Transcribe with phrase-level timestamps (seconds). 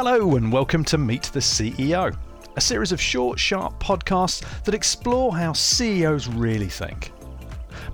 [0.00, 2.16] Hello, and welcome to Meet the CEO,
[2.54, 7.10] a series of short, sharp podcasts that explore how CEOs really think.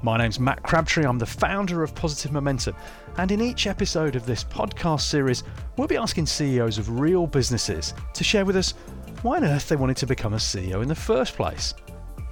[0.02, 2.76] My name's Matt Crabtree, I'm the founder of Positive Momentum,
[3.16, 5.44] and in each episode of this podcast series,
[5.78, 8.74] we'll be asking CEOs of real businesses to share with us
[9.22, 11.72] why on earth they wanted to become a CEO in the first place.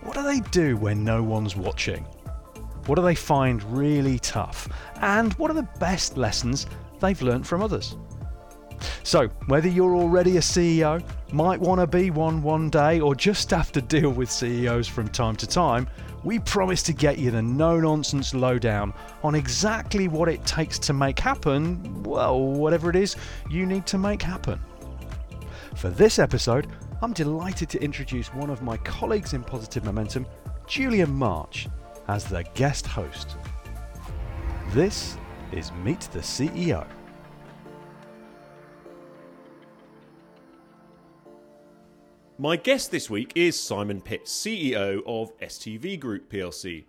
[0.02, 2.04] What do they do when no one's watching?
[2.84, 4.68] What do they find really tough?
[5.00, 6.66] And what are the best lessons
[7.00, 7.96] they've learned from others?
[9.02, 13.50] So, whether you're already a CEO, might want to be one one day, or just
[13.50, 15.88] have to deal with CEOs from time to time,
[16.24, 20.92] we promise to get you the no nonsense lowdown on exactly what it takes to
[20.92, 23.16] make happen, well, whatever it is
[23.50, 24.60] you need to make happen.
[25.74, 26.68] For this episode,
[27.00, 30.26] I'm delighted to introduce one of my colleagues in Positive Momentum,
[30.68, 31.66] Julian March,
[32.08, 33.36] as the guest host.
[34.70, 35.16] This
[35.50, 36.86] is Meet the CEO.
[42.42, 46.82] My guest this week is Simon Pitts, CEO of STV Group plc.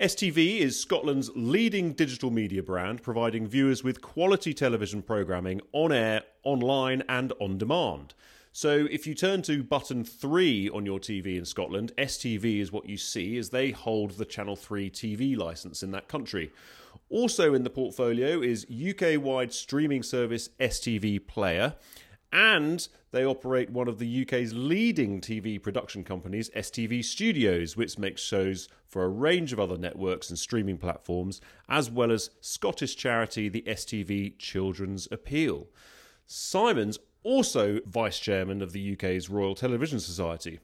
[0.00, 6.22] STV is Scotland's leading digital media brand, providing viewers with quality television programming on air,
[6.42, 8.14] online, and on demand.
[8.50, 12.88] So, if you turn to button 3 on your TV in Scotland, STV is what
[12.88, 16.50] you see as they hold the Channel 3 TV licence in that country.
[17.10, 21.74] Also in the portfolio is UK wide streaming service STV Player
[22.34, 28.20] and they operate one of the UK's leading TV production companies, STV Studios, which makes
[28.20, 33.48] shows for a range of other networks and streaming platforms, as well as Scottish charity
[33.48, 35.68] the STV Children's Appeal.
[36.26, 40.58] Simon's also vice chairman of the UK's Royal Television Society.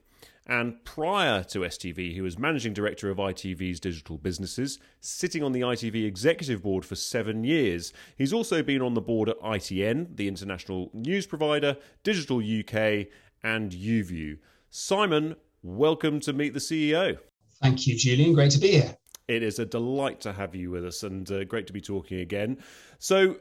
[0.51, 5.61] And prior to STV, he was managing director of ITV's digital businesses, sitting on the
[5.61, 7.93] ITV executive board for seven years.
[8.17, 13.07] He's also been on the board at ITN, the international news provider, Digital UK,
[13.41, 14.39] and YouView.
[14.69, 17.17] Simon, welcome to Meet the CEO.
[17.61, 18.33] Thank you, Julian.
[18.33, 18.97] Great to be here.
[19.29, 22.19] It is a delight to have you with us and uh, great to be talking
[22.19, 22.57] again.
[22.99, 23.37] So,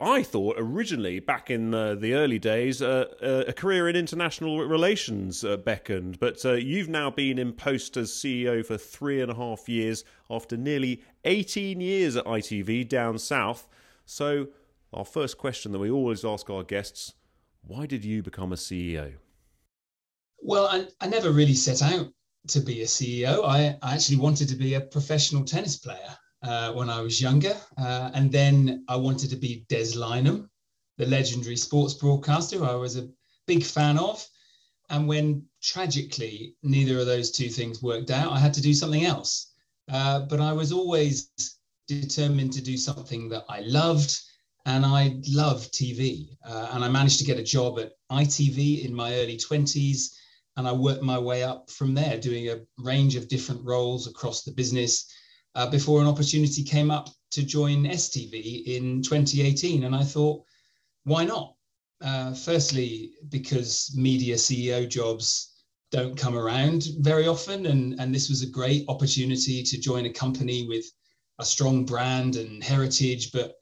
[0.00, 5.44] I thought originally, back in the early days, uh, uh, a career in international relations
[5.44, 9.34] uh, beckoned, but uh, you've now been in post as CEO for three and a
[9.34, 13.68] half years after nearly 18 years at ITV down south.
[14.06, 14.48] So,
[14.94, 17.14] our first question that we always ask our guests
[17.62, 19.12] why did you become a CEO?
[20.40, 22.10] Well, I, I never really set out
[22.48, 23.44] to be a CEO.
[23.44, 27.56] I, I actually wanted to be a professional tennis player uh, when I was younger.
[27.76, 30.48] Uh, and then I wanted to be Des Lynam,
[30.98, 33.08] the legendary sports broadcaster who I was a
[33.46, 34.26] big fan of.
[34.88, 39.04] And when tragically neither of those two things worked out, I had to do something
[39.04, 39.52] else.
[39.90, 41.30] Uh, but I was always
[41.86, 44.18] determined to do something that I loved.
[44.66, 46.36] And I love TV.
[46.44, 50.14] Uh, and I managed to get a job at ITV in my early 20s.
[50.56, 54.42] And I worked my way up from there, doing a range of different roles across
[54.42, 55.06] the business
[55.54, 59.84] uh, before an opportunity came up to join STV in 2018.
[59.84, 60.42] And I thought,
[61.04, 61.54] why not?
[62.00, 65.50] Uh, firstly, because media CEO jobs
[65.90, 67.66] don't come around very often.
[67.66, 70.84] And, and this was a great opportunity to join a company with
[71.38, 73.54] a strong brand and heritage, but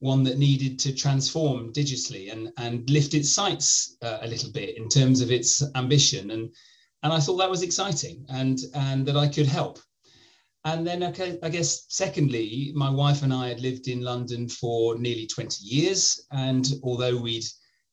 [0.00, 4.76] one that needed to transform digitally and, and lift its sights uh, a little bit
[4.76, 6.30] in terms of its ambition.
[6.30, 6.50] And,
[7.02, 9.78] and I thought that was exciting and, and that I could help.
[10.64, 14.98] And then, okay, I guess, secondly, my wife and I had lived in London for
[14.98, 16.26] nearly 20 years.
[16.32, 17.44] And although we'd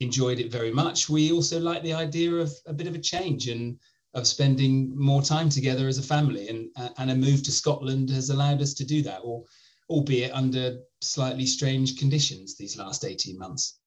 [0.01, 3.47] enjoyed it very much, we also liked the idea of a bit of a change
[3.47, 3.79] and
[4.13, 6.49] of spending more time together as a family.
[6.49, 9.45] And, and a move to Scotland has allowed us to do that, or,
[9.89, 13.79] albeit under slightly strange conditions these last 18 months.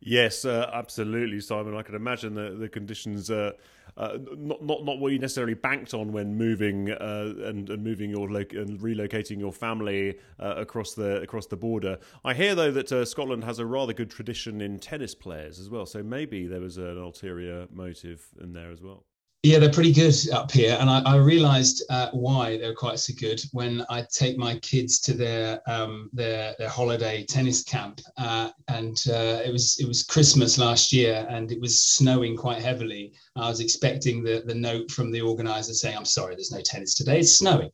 [0.00, 1.74] Yes, uh, absolutely, Simon.
[1.76, 3.52] I can imagine the the conditions uh,
[3.96, 8.08] uh, not not not what you necessarily banked on when moving uh, and, and moving
[8.10, 11.98] your lo- and relocating your family uh, across the across the border.
[12.24, 15.84] I hear though that Scotland has a rather good tradition in tennis players as well,
[15.84, 19.04] so maybe there was an ulterior motive in there as well.
[19.44, 23.14] Yeah, they're pretty good up here, and I, I realised uh, why they're quite so
[23.14, 28.50] good when I take my kids to their um, their, their holiday tennis camp, uh,
[28.66, 33.12] and uh, it was it was Christmas last year, and it was snowing quite heavily.
[33.36, 36.94] I was expecting the the note from the organizer saying, "I'm sorry, there's no tennis
[36.94, 37.20] today.
[37.20, 37.70] It's snowing."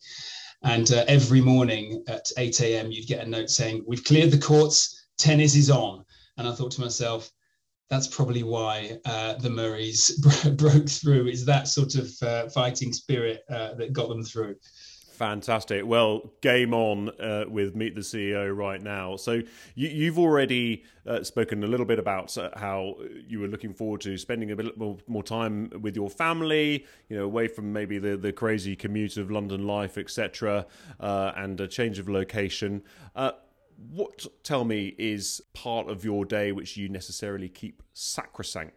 [0.65, 4.39] And uh, every morning at 8 a.m., you'd get a note saying, "We've cleared the
[4.39, 5.07] courts.
[5.17, 6.05] Tennis is on."
[6.37, 7.31] And I thought to myself,
[7.91, 10.19] that's probably why uh, the Murrays
[10.57, 11.29] broke through.
[11.29, 14.57] Is that sort of uh, fighting spirit uh, that got them through?
[15.15, 15.87] Fantastic.
[15.87, 19.15] Well, game on uh, with Meet the CEO right now.
[19.15, 19.43] So
[19.77, 22.97] you, have already uh, spoken a little bit about uh, how
[23.29, 27.17] you were looking forward to spending a bit more, more, time with your family, you
[27.17, 30.67] know, away from maybe the, the crazy commute of London life, etc.,
[30.99, 32.83] uh, and a change of location.
[33.91, 38.77] What, tell me, is part of your day which you necessarily keep sacrosanct?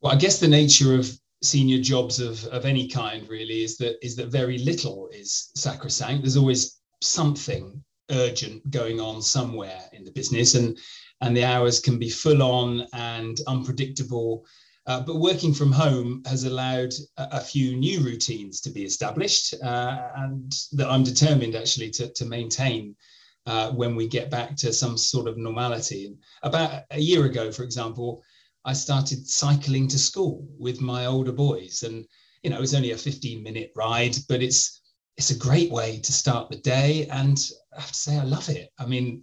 [0.00, 4.04] Well, I guess the nature of senior jobs of, of any kind really is that
[4.04, 6.22] is that very little is sacrosanct.
[6.22, 10.78] There's always something urgent going on somewhere in the business, and
[11.20, 14.44] and the hours can be full on and unpredictable.
[14.86, 19.54] Uh, but working from home has allowed a, a few new routines to be established,
[19.62, 22.94] uh, and that I'm determined actually to, to maintain
[23.46, 26.14] uh, when we get back to some sort of normality.
[26.42, 28.22] About a year ago, for example,
[28.64, 31.84] I started cycling to school with my older boys.
[31.84, 32.04] And,
[32.42, 34.82] you know, it was only a 15 minute ride, but it's,
[35.16, 37.06] it's a great way to start the day.
[37.10, 37.38] And
[37.76, 38.70] I have to say, I love it.
[38.78, 39.22] I mean,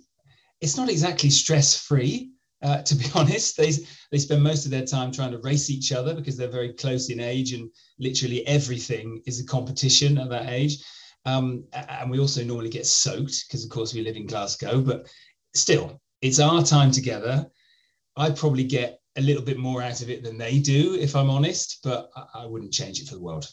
[0.62, 2.32] it's not exactly stress free.
[2.62, 3.74] Uh, to be honest, they,
[4.12, 7.10] they spend most of their time trying to race each other because they're very close
[7.10, 10.78] in age and literally everything is a competition at that age.
[11.26, 15.08] Um, and we also normally get soaked because, of course, we live in Glasgow, but
[15.56, 17.46] still, it's our time together.
[18.16, 21.30] I probably get a little bit more out of it than they do, if I'm
[21.30, 23.48] honest, but I, wouldn't change it for the world.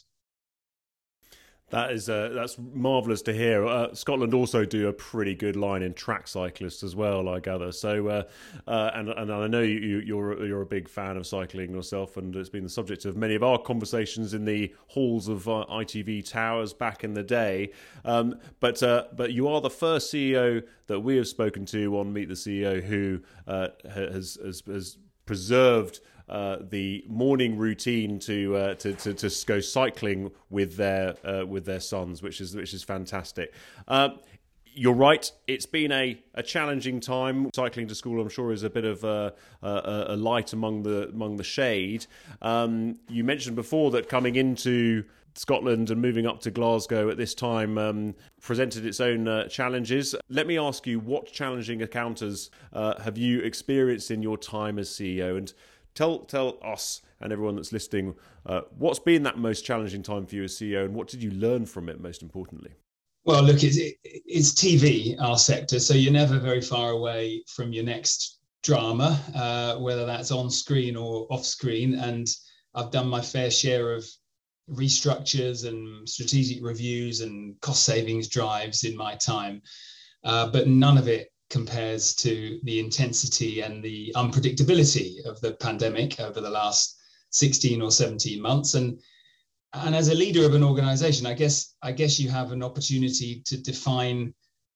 [1.71, 3.65] That is uh, that's marvelous to hear.
[3.65, 7.71] Uh, Scotland also do a pretty good line in track cyclists as well, I gather.
[7.71, 8.23] So, uh,
[8.67, 12.35] uh and and I know you, you're you're a big fan of cycling yourself, and
[12.35, 16.29] it's been the subject of many of our conversations in the halls of uh, ITV
[16.29, 17.71] Towers back in the day.
[18.03, 22.11] Um, but uh, but you are the first CEO that we have spoken to on
[22.11, 28.93] Meet the CEO who has has has preserved uh, the morning routine to, uh, to,
[28.93, 33.53] to to go cycling with their uh, with their sons, which is which is fantastic.
[33.87, 34.09] Uh,
[34.73, 35.29] you're right.
[35.47, 37.49] It's been a, a challenging time.
[37.53, 41.09] Cycling to school, I'm sure, is a bit of a, a, a light among the
[41.09, 42.05] among the shade.
[42.41, 45.03] Um, you mentioned before that coming into
[45.35, 50.15] Scotland and moving up to Glasgow at this time um, presented its own uh, challenges.
[50.29, 54.89] Let me ask you, what challenging encounters uh, have you experienced in your time as
[54.89, 55.37] CEO?
[55.37, 55.53] And
[55.95, 58.15] tell tell us and everyone that's listening,
[58.45, 61.31] uh, what's been that most challenging time for you as CEO, and what did you
[61.31, 62.71] learn from it most importantly?
[63.23, 67.83] Well, look, it's, it's TV, our sector, so you're never very far away from your
[67.83, 71.93] next drama, uh, whether that's on screen or off screen.
[71.95, 72.27] And
[72.73, 74.05] I've done my fair share of
[74.71, 79.61] restructures and strategic reviews and cost savings drives in my time,
[80.23, 86.19] uh, but none of it compares to the intensity and the unpredictability of the pandemic
[86.19, 86.97] over the last
[87.29, 88.73] 16 or 17 months.
[88.73, 88.99] And
[89.73, 93.41] and as a leader of an organization, I guess I guess you have an opportunity
[93.45, 94.33] to define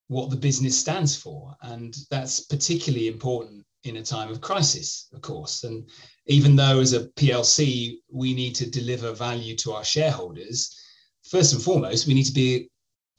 [0.08, 5.22] what the business stands for, and that's particularly important in a time of crisis, of
[5.22, 5.64] course.
[5.64, 5.90] And
[6.28, 10.76] even though as a PLC, we need to deliver value to our shareholders,
[11.24, 12.70] first and foremost, we need to be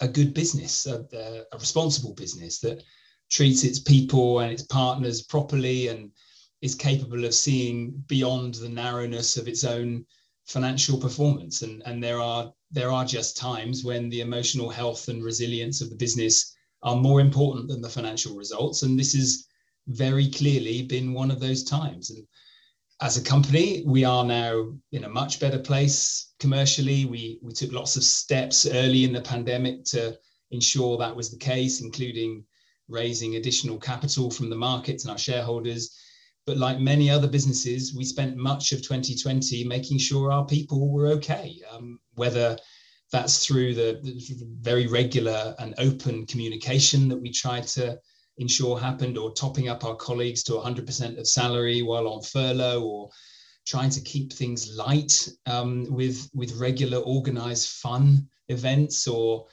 [0.01, 1.05] a good business, a,
[1.53, 2.83] a responsible business that
[3.31, 6.11] treats its people and its partners properly and
[6.63, 10.05] is capable of seeing beyond the narrowness of its own
[10.47, 11.63] financial performance.
[11.63, 15.91] And, and there are there are just times when the emotional health and resilience of
[15.91, 18.83] the business are more important than the financial results.
[18.83, 19.47] And this is
[19.89, 22.11] very clearly been one of those times.
[22.11, 22.27] And
[23.01, 27.05] as a company, we are now in a much better place commercially.
[27.05, 30.17] We we took lots of steps early in the pandemic to
[30.51, 32.45] ensure that was the case, including
[32.89, 35.97] raising additional capital from the markets and our shareholders.
[36.47, 41.09] But like many other businesses, we spent much of 2020 making sure our people were
[41.09, 42.57] okay, um, whether
[43.11, 44.01] that's through the,
[44.61, 47.99] very regular and open communication that we tried to
[48.39, 53.11] ensure happened, or topping up our colleagues to 100% of salary while on furlough, or
[53.67, 59.47] trying to keep things light um, with with regular organized fun events, or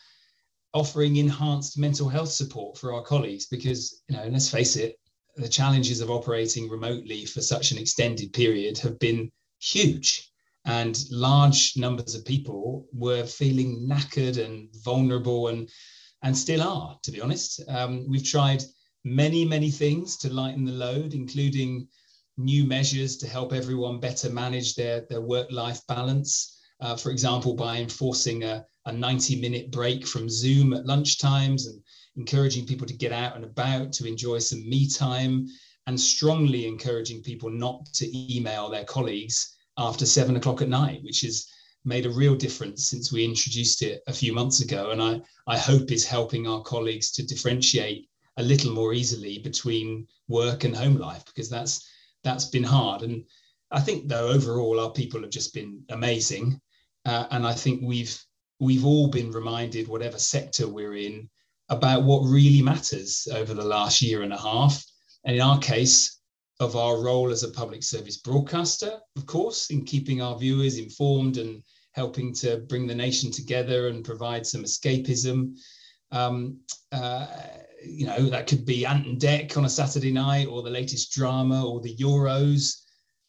[0.74, 3.46] offering enhanced mental health support for our colleagues.
[3.48, 4.98] Because you know, let's face it,
[5.36, 10.30] the challenges of operating remotely for such an extended period have been huge.
[10.66, 15.70] And large numbers of people were feeling knackered and vulnerable and
[16.24, 17.62] and still are, to be honest.
[17.68, 18.64] Um, we've tried
[19.04, 21.88] many, many things to lighten the load, including
[22.38, 26.60] new measures to help everyone better manage their, their work life balance.
[26.80, 31.82] Uh, for example, by enforcing a, a 90 minute break from Zoom at lunchtimes and
[32.16, 35.48] encouraging people to get out and about to enjoy some me time,
[35.88, 41.24] and strongly encouraging people not to email their colleagues after seven o'clock at night, which
[41.24, 41.48] is
[41.86, 44.92] made a real difference since we introduced it a few months ago.
[44.92, 50.08] And I, I hope is helping our colleagues to differentiate a little more easily between
[50.28, 51.88] work and home life because that's
[52.24, 53.02] that's been hard.
[53.02, 53.26] And
[53.74, 56.62] I think though overall our people have just been amazing,
[57.06, 58.18] uh, and I think we've
[58.60, 61.30] we've all been reminded, whatever sector we're in,
[61.70, 64.82] about what really matters over the last year and a half.
[65.26, 66.22] And in our case,
[66.60, 71.38] of our role as a public service broadcaster, of course, in keeping our viewers informed
[71.38, 71.64] and
[71.94, 75.56] helping to bring the nation together and provide some escapism.
[76.12, 76.60] Um,
[76.92, 77.28] uh,
[77.84, 81.12] you know, that could be Ant and Dec on a Saturday night, or the latest
[81.12, 82.83] drama, or the Euros.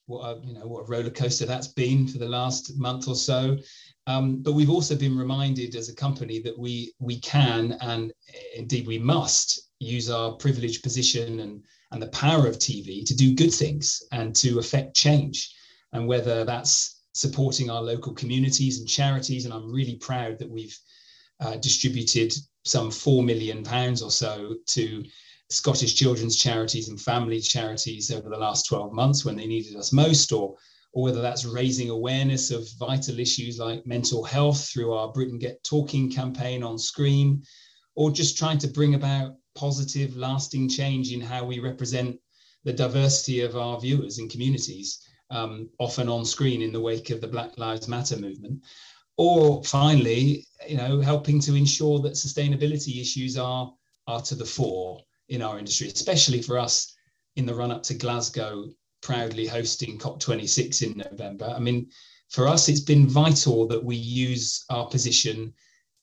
[0.06, 3.14] What a, you know, what a roller coaster that's been for the last month or
[3.14, 3.56] so.
[4.06, 8.12] Um, but we've also been reminded as a company that we we can and
[8.54, 13.34] indeed we must use our privileged position and and the power of TV to do
[13.34, 15.54] good things and to affect change.
[15.92, 20.76] And whether that's supporting our local communities and charities, and I'm really proud that we've
[21.40, 22.32] uh, distributed
[22.64, 25.04] some four million pounds or so to
[25.50, 29.92] Scottish children's charities and family charities over the last 12 months when they needed us
[29.92, 30.56] most, or
[30.94, 35.62] or whether that's raising awareness of vital issues like mental health through our Britain Get
[35.64, 37.42] Talking campaign on screen,
[37.96, 42.18] or just trying to bring about positive, lasting change in how we represent
[42.62, 47.20] the diversity of our viewers and communities, um, often on screen in the wake of
[47.20, 48.62] the Black Lives Matter movement.
[49.16, 53.72] Or finally, you know, helping to ensure that sustainability issues are,
[54.06, 56.94] are to the fore in our industry, especially for us
[57.36, 58.68] in the run up to Glasgow,
[59.02, 61.46] proudly hosting COP26 in November.
[61.46, 61.90] I mean,
[62.30, 65.52] for us, it's been vital that we use our position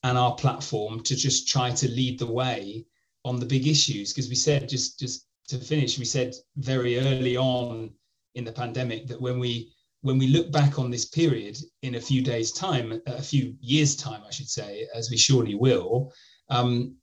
[0.04, 2.86] and our platform to just try to lead the way
[3.24, 7.38] on the big issues because we said just just to finish we said very early
[7.38, 7.90] on
[8.36, 12.02] in the pandemic that when we when we look back on this period in a
[12.02, 16.12] few days time a few years time i should say as we surely will
[16.50, 16.96] um,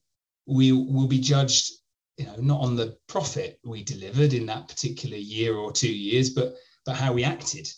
[0.46, 1.72] we will be judged
[2.18, 6.30] you know not on the profit we delivered in that particular year or two years
[6.30, 7.68] but but how we acted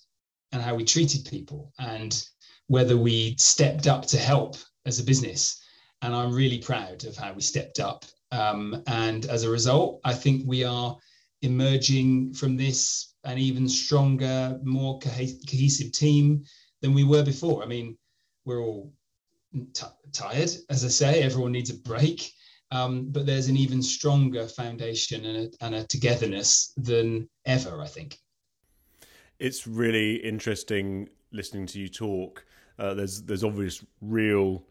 [0.53, 2.27] and how we treated people and
[2.67, 4.57] whether we stepped up to help
[4.87, 5.63] as a business
[6.03, 10.15] and i'm really proud of how we stepped up um, and as a result, I
[10.15, 10.97] think we are
[11.43, 16.45] emerging from this an even stronger, more cohesive team
[16.81, 17.63] than we were before.
[17.63, 17.99] I mean,
[18.45, 18.93] we're all
[19.75, 22.33] t- tired, as I say, everyone needs a break.
[22.73, 27.87] Um, but there's an even stronger foundation and a, and a togetherness than ever, I
[27.87, 28.19] think.
[29.39, 32.45] It's really interesting listening to you talk.
[32.79, 34.65] Uh, there's there's obvious real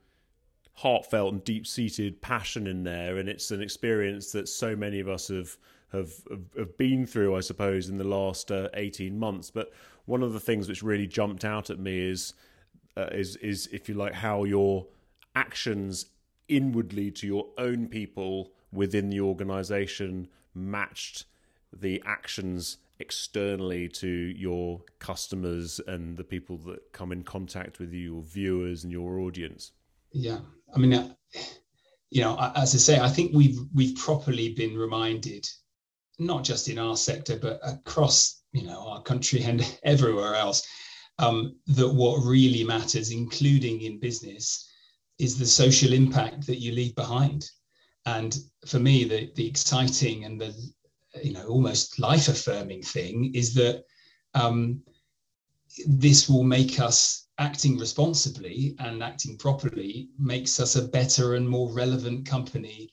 [0.73, 5.09] heartfelt and deep seated passion in there, and it's an experience that so many of
[5.09, 5.57] us have
[5.91, 6.13] have
[6.57, 9.51] have been through, I suppose, in the last uh, eighteen months.
[9.51, 9.71] But
[10.05, 12.33] one of the things which really jumped out at me is
[12.95, 14.87] uh, is is if you like how your
[15.35, 16.05] actions
[16.49, 21.25] inwardly to your own people within the organisation matched
[21.71, 27.99] the actions externally to your customers and the people that come in contact with you,
[27.99, 29.71] your viewers and your audience.
[30.11, 30.39] Yeah,
[30.73, 31.13] I mean, uh,
[32.11, 35.47] you know, as I say, I think we've we've properly been reminded,
[36.17, 40.67] not just in our sector, but across you know our country and everywhere else,
[41.19, 44.68] um, that what really matters, including in business,
[45.19, 47.49] is the social impact that you leave behind.
[48.05, 50.55] And for me, the the exciting and the
[51.21, 53.83] you know almost life affirming thing is that
[54.33, 54.81] um,
[55.85, 61.71] this will make us acting responsibly and acting properly makes us a better and more
[61.71, 62.89] relevant company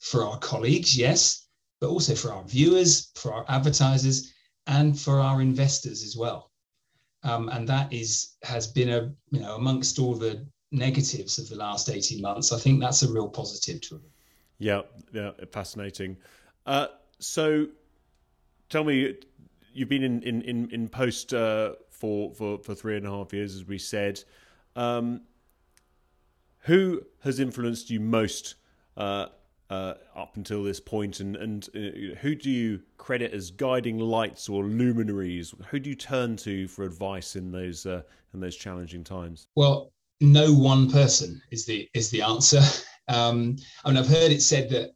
[0.00, 1.48] for our colleagues, yes,
[1.80, 4.32] but also for our viewers, for our advertisers,
[4.66, 6.50] and for our investors as well.
[7.22, 11.56] Um, and that is has been a you know amongst all the negatives of the
[11.56, 14.02] last 18 months i think that's a real positive to it
[14.58, 14.82] yeah
[15.12, 16.16] yeah fascinating
[16.66, 16.88] uh,
[17.20, 17.66] so
[18.68, 19.14] tell me
[19.72, 23.32] you've been in in in, in post uh, for, for, for three and a half
[23.32, 24.22] years, as we said.
[24.74, 25.22] Um,
[26.60, 28.56] who has influenced you most
[28.96, 29.26] uh,
[29.70, 34.48] uh, up until this point, and and uh, who do you credit as guiding lights
[34.48, 35.54] or luminaries?
[35.68, 38.02] Who do you turn to for advice in those uh,
[38.34, 39.46] in those challenging times?
[39.54, 42.62] Well, no one person is the is the answer.
[43.08, 43.54] Um,
[43.84, 44.90] I mean, I've heard it said that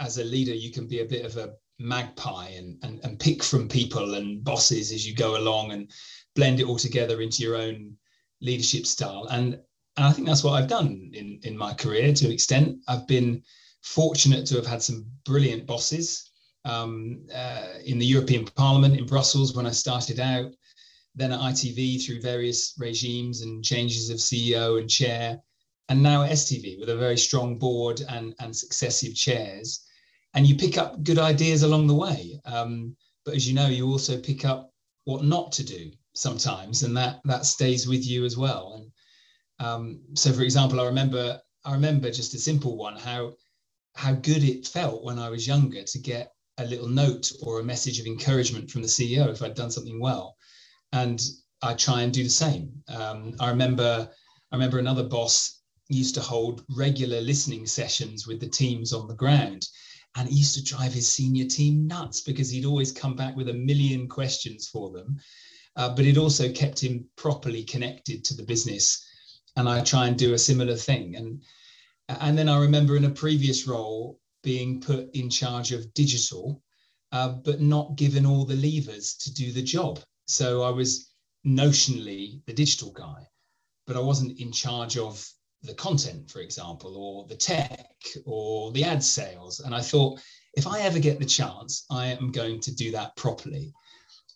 [0.00, 3.42] as a leader, you can be a bit of a magpie and, and, and pick
[3.42, 5.90] from people and bosses as you go along and
[6.34, 7.96] blend it all together into your own
[8.40, 9.28] leadership style.
[9.30, 9.54] And,
[9.96, 12.78] and I think that's what I've done in, in my career to an extent.
[12.88, 13.42] I've been
[13.82, 16.30] fortunate to have had some brilliant bosses
[16.64, 20.52] um, uh, in the European Parliament in Brussels when I started out.
[21.14, 25.42] Then at ITV through various regimes and changes of CEO and chair,
[25.88, 29.84] and now at STV with a very strong board and, and successive chairs.
[30.34, 32.40] And you pick up good ideas along the way.
[32.46, 34.72] Um, but as you know, you also pick up
[35.04, 38.74] what not to do sometimes, and that that stays with you as well.
[38.76, 43.34] And um, so, for example, I remember I remember just a simple one how
[43.94, 47.64] how good it felt when I was younger to get a little note or a
[47.64, 50.36] message of encouragement from the CEO if I'd done something well,
[50.92, 51.20] and
[51.62, 52.72] I try and do the same.
[52.88, 54.10] Um, I remember
[54.50, 59.14] I remember another boss used to hold regular listening sessions with the teams on the
[59.14, 59.66] ground.
[60.14, 63.48] And it used to drive his senior team nuts because he'd always come back with
[63.48, 65.18] a million questions for them.
[65.76, 69.02] Uh, but it also kept him properly connected to the business.
[69.56, 71.16] And I try and do a similar thing.
[71.16, 71.42] And
[72.08, 76.62] and then I remember in a previous role being put in charge of digital,
[77.12, 80.00] uh, but not given all the levers to do the job.
[80.32, 81.10] So I was
[81.46, 83.28] notionally the digital guy,
[83.86, 85.22] but I wasn't in charge of
[85.62, 87.86] the content, for example, or the tech
[88.24, 89.60] or the ad sales.
[89.60, 90.22] And I thought,
[90.54, 93.74] if I ever get the chance, I am going to do that properly.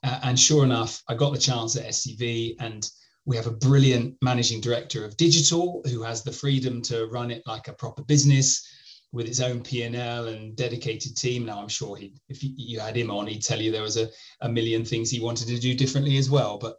[0.05, 2.87] Uh, and sure enough, I got the chance at STV, and
[3.25, 7.43] we have a brilliant managing director of digital who has the freedom to run it
[7.47, 8.69] like a proper business
[9.13, 11.47] with its own P&L and dedicated team.
[11.47, 14.09] Now, I'm sure he, if you had him on, he'd tell you there was a,
[14.41, 16.59] a million things he wanted to do differently as well.
[16.59, 16.77] But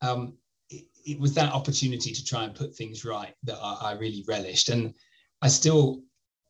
[0.00, 0.34] um,
[1.04, 4.68] it was that opportunity to try and put things right that I, I really relished.
[4.68, 4.94] And
[5.40, 6.02] I still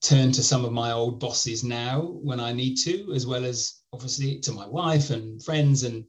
[0.03, 3.81] turn to some of my old bosses now when I need to, as well as
[3.93, 6.05] obviously to my wife and friends and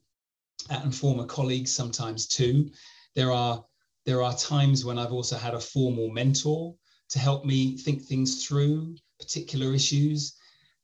[0.70, 2.70] and former colleagues sometimes too.
[3.16, 3.64] There are
[4.06, 6.76] there are times when I've also had a formal mentor
[7.14, 10.36] to help me think things through particular issues.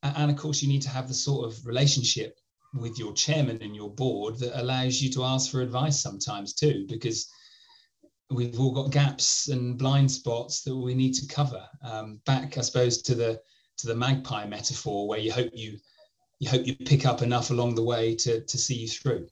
[0.04, 2.38] And of course, you need to have the sort of relationship
[2.72, 6.86] with your chairman and your board that allows you to ask for advice sometimes too,
[6.88, 7.28] because
[8.30, 11.66] we've all got gaps and blind spots that we need to cover.
[11.82, 13.40] Um, back, I suppose, to the
[13.78, 15.78] to the magpie metaphor, where you hope you
[16.38, 19.26] you hope you pick up enough along the way to to see you through.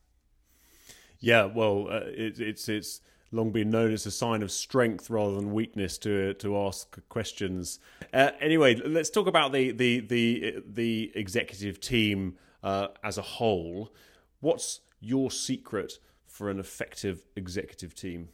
[1.21, 5.34] Yeah, well, uh, it, it's it's long been known as a sign of strength rather
[5.34, 7.78] than weakness to to ask questions.
[8.12, 13.93] Uh, anyway, let's talk about the the the the executive team uh, as a whole.
[14.41, 18.28] What's your secret for an effective executive team?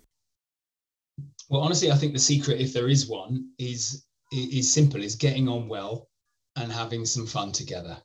[1.49, 5.49] Well, honestly, I think the secret, if there is one, is is simple: is getting
[5.49, 6.09] on well
[6.57, 7.97] and having some fun together.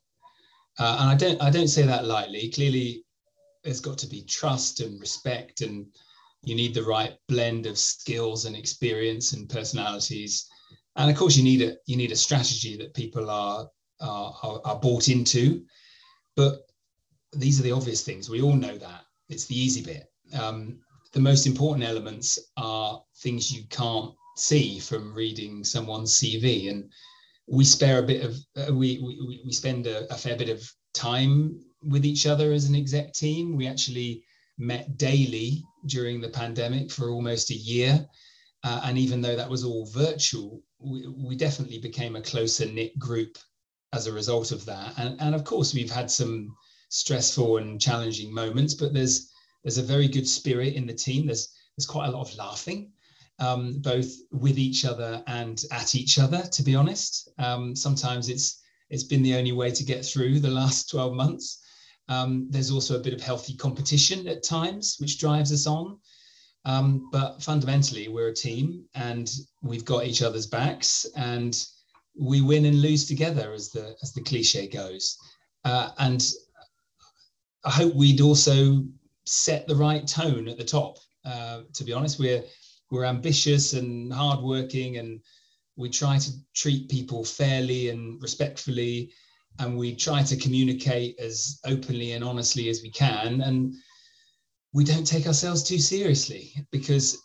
[0.77, 2.49] Uh, and I don't I don't say that lightly.
[2.49, 3.03] Clearly,
[3.63, 5.87] there's got to be trust and respect, and
[6.43, 10.47] you need the right blend of skills and experience and personalities.
[10.95, 13.67] And of course, you need a you need a strategy that people are
[14.01, 15.63] are, are bought into.
[16.35, 16.61] But
[17.33, 18.29] these are the obvious things.
[18.29, 19.01] We all know that.
[19.29, 20.11] It's the easy bit.
[20.33, 20.79] Um,
[21.13, 26.69] the most important elements are things you can't see from reading someone's CV.
[26.69, 26.91] And
[27.47, 30.71] we spare a bit of, uh, we, we, we spend a, a fair bit of
[30.93, 33.55] time with each other as an exec team.
[33.55, 34.23] We actually
[34.59, 38.05] met daily during the pandemic for almost a year.
[38.63, 42.97] Uh, and even though that was all virtual, we, we definitely became a closer knit
[42.99, 43.37] group
[43.93, 44.93] as a result of that.
[44.97, 46.55] And, and of course, we've had some
[46.89, 49.31] stressful and challenging moments, but there's
[49.63, 51.25] there's a very good spirit in the team.
[51.25, 52.91] There's there's quite a lot of laughing,
[53.39, 56.41] um, both with each other and at each other.
[56.41, 60.49] To be honest, um, sometimes it's it's been the only way to get through the
[60.49, 61.63] last 12 months.
[62.09, 65.99] Um, there's also a bit of healthy competition at times, which drives us on.
[66.65, 71.55] Um, but fundamentally, we're a team, and we've got each other's backs, and
[72.19, 75.17] we win and lose together, as the as the cliche goes.
[75.63, 76.33] Uh, and
[77.63, 78.83] I hope we'd also
[79.25, 80.97] set the right tone at the top.
[81.23, 82.43] Uh, to be honest, we're
[82.91, 85.21] we're ambitious and hardworking, and
[85.77, 89.13] we try to treat people fairly and respectfully,
[89.59, 93.41] and we try to communicate as openly and honestly as we can.
[93.41, 93.75] And
[94.73, 97.17] we don't take ourselves too seriously because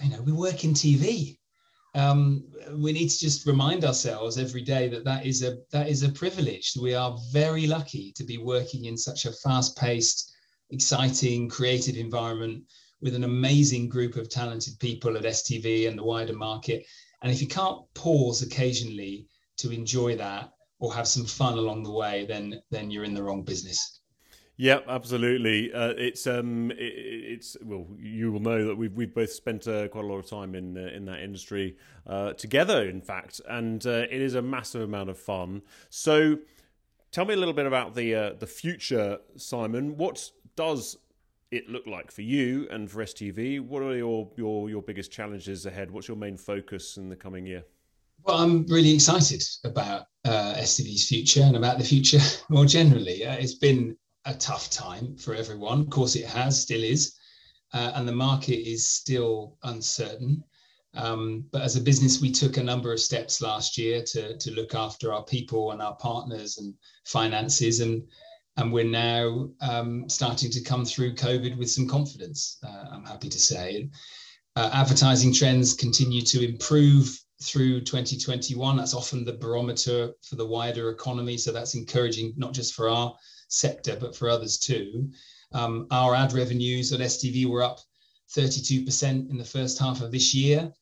[0.00, 1.38] you know we work in TV.
[1.94, 6.02] Um, we need to just remind ourselves every day that that is a that is
[6.02, 6.72] a privilege.
[6.80, 10.32] We are very lucky to be working in such a fast-paced
[10.70, 12.64] exciting, creative environment
[13.02, 16.86] with an amazing group of talented people at STV and the wider market.
[17.22, 19.26] And if you can't pause occasionally
[19.58, 23.22] to enjoy that or have some fun along the way, then then you're in the
[23.22, 24.00] wrong business.
[24.56, 25.72] Yep, absolutely.
[25.72, 29.86] Uh, it's um, it, it's well, you will know that we've we've both spent uh,
[29.88, 31.76] quite a lot of time in uh, in that industry
[32.08, 35.62] uh, together, in fact, and uh, it is a massive amount of fun.
[35.88, 36.38] So,
[37.12, 39.96] tell me a little bit about the uh, the future, Simon.
[39.96, 40.96] What does
[41.52, 43.60] it look like for you and for STV?
[43.60, 45.92] What are your your your biggest challenges ahead?
[45.92, 47.62] What's your main focus in the coming year?
[48.24, 53.26] Well, I'm really excited about uh, STV's future and about the future more generally.
[53.26, 55.80] Uh, it's been a tough time for everyone.
[55.80, 57.16] Of course, it has, still is,
[57.74, 60.44] uh, and the market is still uncertain.
[60.94, 64.50] Um, but as a business, we took a number of steps last year to, to
[64.52, 67.80] look after our people and our partners and finances.
[67.80, 68.04] And,
[68.56, 73.30] and we're now um, starting to come through COVID with some confidence, uh, I'm happy
[73.30, 73.90] to say.
[74.54, 78.76] Uh, advertising trends continue to improve through 2021.
[78.76, 81.36] That's often the barometer for the wider economy.
[81.36, 83.14] So that's encouraging, not just for our
[83.48, 85.10] sector, but for others too.
[85.52, 87.80] Um, our ad revenues at STV were up
[88.34, 90.72] 32% in the first half of this year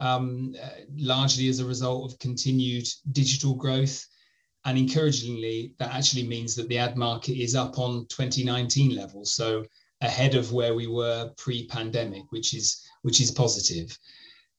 [0.00, 4.06] um, uh, largely as a result of continued digital growth.
[4.64, 9.64] And encouragingly, that actually means that the ad market is up on 2019 levels, so
[10.00, 13.96] ahead of where we were pre-pandemic, which is which is positive.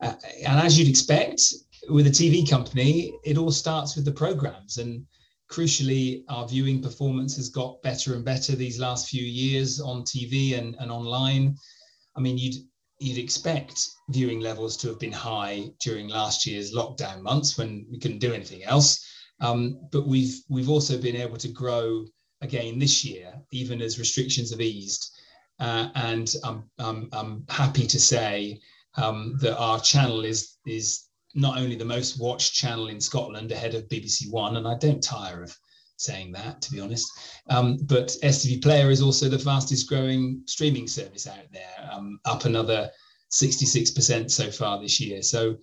[0.02, 0.14] Uh,
[0.46, 1.54] and as you'd expect,
[1.90, 4.78] with a TV company, it all starts with the programs.
[4.78, 5.06] And
[5.52, 10.58] crucially, our viewing performance has got better and better these last few years on TV
[10.58, 11.56] and, and online.
[12.16, 12.56] I mean, you'd
[13.02, 17.98] you'd expect viewing levels to have been high during last year's lockdown months when we
[17.98, 19.06] couldn't do anything else.
[19.40, 22.06] Um, but we've we've also been able to grow
[22.42, 25.12] again this year, even as restrictions have eased.
[25.60, 28.62] Uh, and I'm, I'm, I'm happy to say
[28.96, 33.76] um, that our channel is is not only the most watched channel in Scotland ahead
[33.76, 35.56] of BBC One, and I don't tire of
[35.98, 37.08] saying that, to be honest.
[37.50, 42.46] Um, but STV Player is also the fastest growing streaming service out there, um, up
[42.46, 42.90] another
[43.32, 45.22] 66% so far this year.
[45.22, 45.58] So,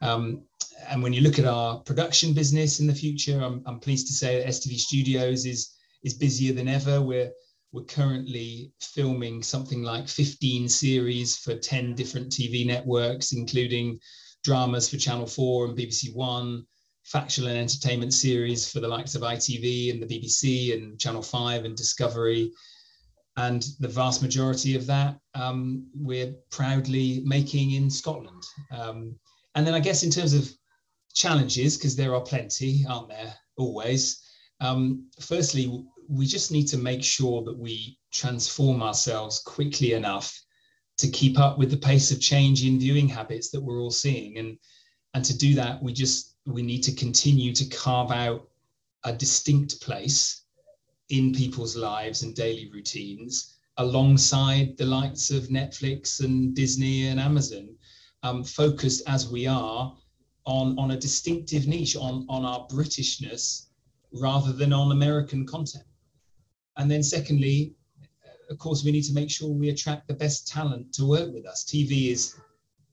[0.00, 0.42] um,
[0.88, 4.12] and when you look at our production business in the future, I'm, I'm pleased to
[4.12, 7.00] say that STV Studios is is busier than ever.
[7.00, 7.30] We're
[7.72, 13.98] we're currently filming something like 15 series for 10 different TV networks, including
[14.44, 16.66] dramas for Channel 4 and BBC One,
[17.04, 21.64] factual and entertainment series for the likes of ITV and the BBC and Channel 5
[21.64, 22.52] and Discovery.
[23.38, 28.42] And the vast majority of that um, we're proudly making in Scotland.
[28.70, 29.18] Um,
[29.54, 30.50] and then I guess in terms of
[31.14, 34.22] challenges, because there are plenty, aren't there, always.
[34.60, 40.38] Um, firstly, we just need to make sure that we transform ourselves quickly enough
[40.98, 44.36] to keep up with the pace of change in viewing habits that we're all seeing.
[44.36, 44.58] And,
[45.14, 48.48] and to do that, we just we need to continue to carve out
[49.04, 50.44] a distinct place
[51.08, 57.74] in people's lives and daily routines alongside the likes of Netflix and Disney and Amazon,
[58.22, 59.96] um, focused as we are
[60.44, 63.68] on, on a distinctive niche, on, on our Britishness
[64.12, 65.84] rather than on American content.
[66.76, 67.74] And then, secondly,
[68.50, 71.46] of course, we need to make sure we attract the best talent to work with
[71.46, 71.64] us.
[71.64, 72.38] TV is,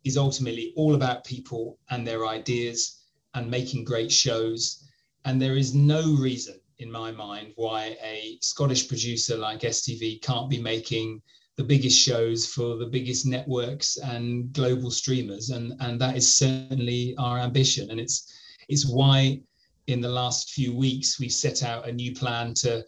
[0.04, 4.84] is ultimately all about people and their ideas and making great shows.
[5.26, 10.50] And there is no reason in my mind why a Scottish producer like STV can't
[10.50, 11.22] be making
[11.58, 15.50] the biggest shows for the biggest networks and global streamers.
[15.50, 17.92] And, and that is certainly our ambition.
[17.92, 18.34] And it's,
[18.70, 19.42] it's why
[19.88, 22.86] in the last few weeks we set out a new plan to,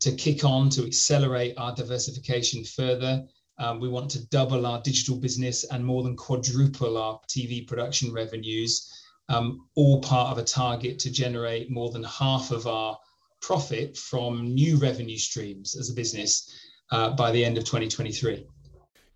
[0.00, 3.24] to kick on, to accelerate our diversification further.
[3.58, 8.12] Um, we want to double our digital business and more than quadruple our TV production
[8.12, 8.90] revenues
[9.28, 12.98] um, all part of a target to generate more than half of our
[13.40, 16.50] profit from new revenue streams as a business
[16.90, 18.46] uh, by the end of 2023.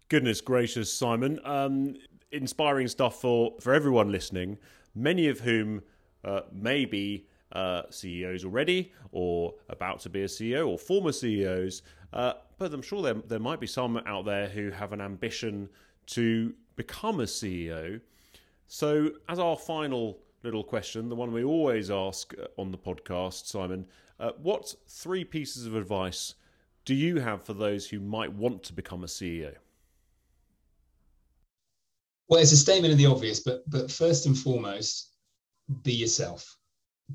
[0.09, 1.39] Goodness gracious, Simon.
[1.45, 1.97] Um,
[2.33, 4.59] inspiring stuff for, for everyone listening,
[4.95, 5.83] many of whom
[6.25, 11.83] uh, may be uh, CEOs already or about to be a CEO or former CEOs.
[12.13, 15.69] Uh, but I'm sure there, there might be some out there who have an ambition
[16.07, 18.01] to become a CEO.
[18.67, 23.47] So, as our final little question, the one we always ask uh, on the podcast,
[23.47, 23.87] Simon,
[24.21, 26.35] uh, what three pieces of advice
[26.85, 29.55] do you have for those who might want to become a CEO?
[32.29, 35.13] Well, it's a statement of the obvious, but but first and foremost,
[35.83, 36.58] be yourself.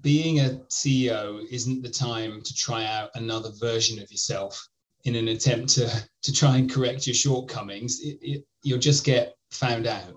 [0.01, 4.67] Being a CEO isn't the time to try out another version of yourself
[5.03, 5.89] in an attempt to
[6.23, 8.01] to try and correct your shortcomings.
[8.01, 10.13] It, it, you'll just get found out.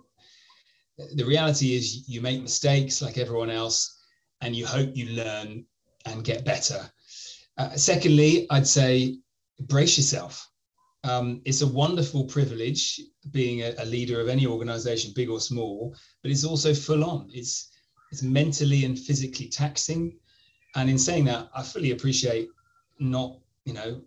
[1.14, 3.98] The reality is you make mistakes like everyone else
[4.40, 5.66] and you hope you learn
[6.06, 6.90] and get better.
[7.58, 9.18] Uh, secondly i'd say
[9.60, 10.48] brace yourself.
[11.04, 15.94] Um, it's a wonderful privilege being a, a, leader of any organization big or small
[16.22, 17.28] but it's also full on.
[17.32, 17.70] It's
[18.12, 20.16] it's mentally and physically taxing
[20.74, 22.48] and in saying that i fully appreciate
[22.98, 24.00] not you know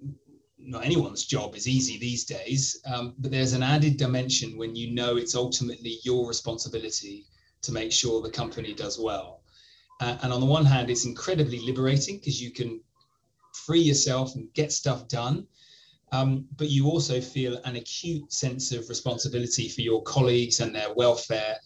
[0.62, 4.92] not anyone's job is easy these days, um, but there's an added dimension when you
[4.92, 7.26] know it's ultimately your responsibility
[7.62, 9.42] to make sure the company does well.
[10.02, 12.82] Uh, and on the one hand, it's incredibly liberating because you can
[13.54, 15.46] free yourself and get stuff done.
[16.12, 20.94] Um, but you also feel an acute sense of responsibility for your colleagues and their
[20.94, 21.58] welfare.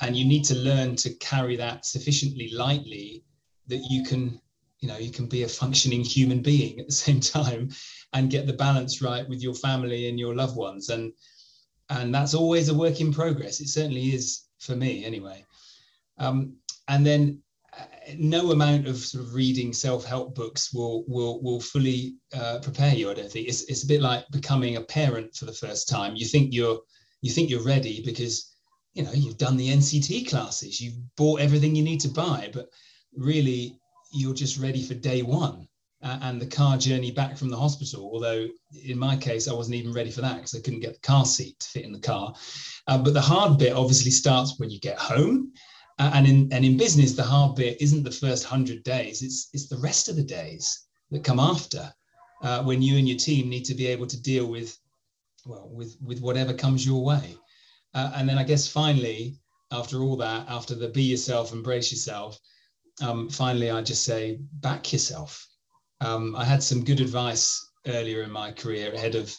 [0.00, 3.24] And you need to learn to carry that sufficiently lightly
[3.68, 4.40] that you can,
[4.80, 7.70] you know, you can be a functioning human being at the same time
[8.12, 10.90] and get the balance right with your family and your loved ones.
[10.90, 11.12] And
[11.88, 13.60] and that's always a work in progress.
[13.60, 15.44] It certainly is for me anyway.
[16.18, 16.56] Um,
[16.88, 17.42] and then
[18.16, 23.10] no amount of sort of reading self-help books will will will fully uh, prepare you.
[23.10, 26.16] I don't think it's it's a bit like becoming a parent for the first time.
[26.16, 26.80] You think you're
[27.22, 28.55] you think you're ready because
[28.96, 32.68] you know you've done the NCT classes, you've bought everything you need to buy, but
[33.14, 33.78] really
[34.12, 35.68] you're just ready for day one
[36.02, 38.08] uh, and the car journey back from the hospital.
[38.10, 38.46] Although
[38.84, 41.26] in my case, I wasn't even ready for that because I couldn't get the car
[41.26, 42.34] seat to fit in the car.
[42.86, 45.52] Uh, but the hard bit obviously starts when you get home
[45.98, 49.68] and in and in business the hard bit isn't the first 100 days it's it's
[49.68, 51.90] the rest of the days that come after
[52.42, 54.78] uh, when you and your team need to be able to deal with
[55.46, 57.34] well with with whatever comes your way
[57.96, 59.36] uh, and then i guess finally
[59.72, 62.38] after all that after the be yourself embrace yourself
[63.02, 65.46] um, finally i just say back yourself
[66.00, 69.36] um, i had some good advice earlier in my career ahead of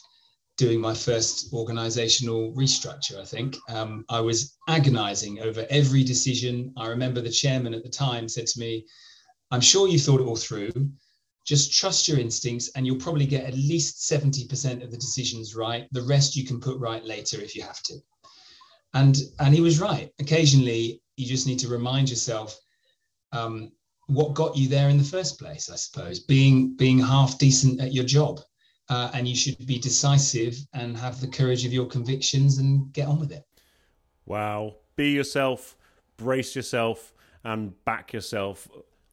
[0.58, 3.56] doing my first organizational restructure, I think.
[3.70, 6.74] Um, I was agonizing over every decision.
[6.76, 8.84] I remember the chairman at the time said to me,
[9.52, 10.72] I'm sure you thought it all through.
[11.46, 15.86] Just trust your instincts, and you'll probably get at least 70% of the decisions right.
[15.92, 17.94] The rest you can put right later if you have to.
[18.94, 20.10] And, and he was right.
[20.18, 22.58] Occasionally, you just need to remind yourself
[23.32, 23.72] um,
[24.06, 27.92] what got you there in the first place, I suppose, being, being half decent at
[27.92, 28.40] your job
[28.88, 33.06] uh, and you should be decisive and have the courage of your convictions and get
[33.06, 33.44] on with it.
[34.26, 34.76] Wow.
[34.96, 35.76] Be yourself,
[36.16, 37.12] brace yourself,
[37.44, 38.68] and back yourself.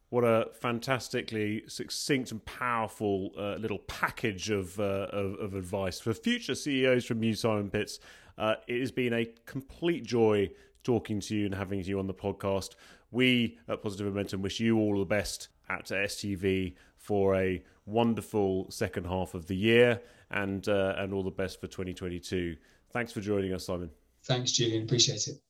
[0.08, 6.14] What a fantastically succinct and powerful uh, little package of, uh, of, of advice for
[6.14, 7.98] future CEOs from you, Simon Pitts.
[8.38, 10.48] Uh, it has been a complete joy
[10.84, 12.76] talking to you and having you on the podcast.
[13.10, 19.06] We at Positive Momentum wish you all the best at STV for a wonderful second
[19.06, 22.56] half of the year and uh, and all the best for 2022.
[22.92, 23.90] Thanks for joining us, Simon.
[24.24, 24.84] Thanks, Julian.
[24.84, 25.40] Appreciate it.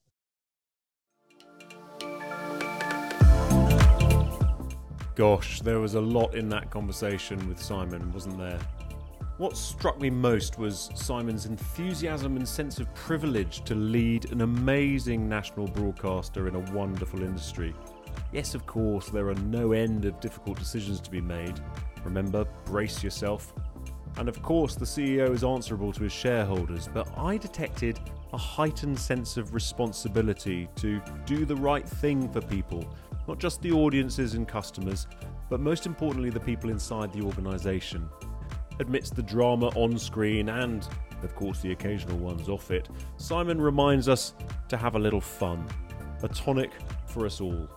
[5.17, 8.61] Gosh, there was a lot in that conversation with Simon, wasn't there?
[9.39, 15.29] What struck me most was Simon's enthusiasm and sense of privilege to lead an amazing
[15.29, 17.75] national broadcaster in a wonderful industry.
[18.33, 21.61] Yes, of course, there are no end of difficult decisions to be made,
[22.07, 23.53] Remember, brace yourself.
[24.17, 27.99] And of course, the CEO is answerable to his shareholders, but I detected
[28.33, 32.85] a heightened sense of responsibility to do the right thing for people,
[33.29, 35.07] not just the audiences and customers,
[35.49, 38.09] but most importantly, the people inside the organisation.
[38.81, 40.87] Amidst the drama on screen and,
[41.23, 44.35] of course, the occasional ones off it, Simon reminds us
[44.69, 45.67] to have a little fun,
[46.23, 46.73] a tonic
[47.07, 47.69] for us all.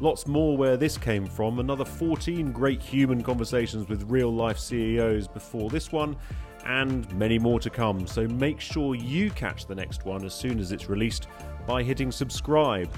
[0.00, 5.28] Lots more where this came from, another 14 great human conversations with real life CEOs
[5.28, 6.16] before this one,
[6.66, 8.06] and many more to come.
[8.06, 11.28] So make sure you catch the next one as soon as it's released
[11.66, 12.90] by hitting subscribe.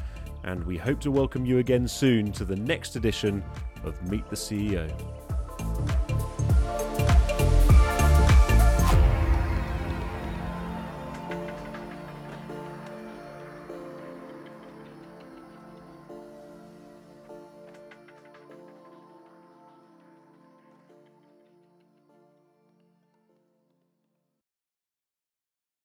[0.44, 3.42] And we hope to welcome you again soon to the next edition
[3.82, 5.23] of Meet the CEO.